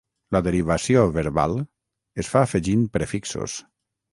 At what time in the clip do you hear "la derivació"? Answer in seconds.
0.35-1.03